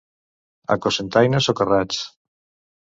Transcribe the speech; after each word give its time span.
A 0.77 0.77
Cocentaina, 0.87 1.43
socarrats. 1.51 2.05